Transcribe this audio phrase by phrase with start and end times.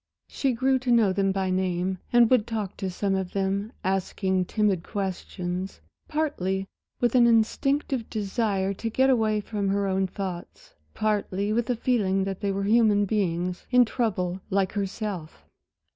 [0.27, 4.45] She grew to know them by name, and would talk to some of them, asking
[4.45, 6.65] timid questions, partly
[6.99, 12.23] with an instinctive desire to get away from her own thoughts, partly with the feeling
[12.23, 15.45] that they were human beings, in trouble like herself.